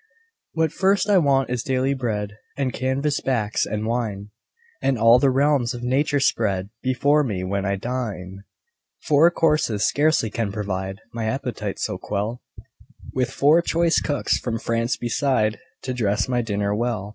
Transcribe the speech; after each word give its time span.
What 0.53 0.71
first 0.71 1.07
I 1.11 1.19
want 1.19 1.51
is 1.51 1.61
daily 1.61 1.93
bread 1.93 2.31
And 2.57 2.73
canvas 2.73 3.19
backs, 3.21 3.67
and 3.67 3.85
wine 3.85 4.31
And 4.81 4.97
all 4.97 5.19
the 5.19 5.29
realms 5.29 5.75
of 5.75 5.83
nature 5.83 6.19
spread 6.19 6.71
Before 6.81 7.23
me, 7.23 7.43
when 7.43 7.65
I 7.67 7.75
dine. 7.75 8.39
Four 9.03 9.29
courses 9.29 9.85
scarcely 9.85 10.31
can 10.31 10.51
provide 10.51 11.01
My 11.13 11.25
appetite 11.25 11.77
to 11.85 11.99
quell; 11.99 12.41
With 13.13 13.29
four 13.29 13.61
choice 13.61 14.01
cooks 14.01 14.39
from 14.39 14.57
France 14.57 14.97
beside, 14.97 15.59
To 15.83 15.93
dress 15.93 16.27
my 16.27 16.41
dinner 16.41 16.73
well. 16.73 17.09